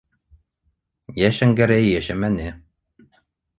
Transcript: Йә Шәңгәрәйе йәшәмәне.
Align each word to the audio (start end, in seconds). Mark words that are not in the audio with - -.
Йә 1.23 1.29
Шәңгәрәйе 1.41 1.93
йәшәмәне. 1.93 2.51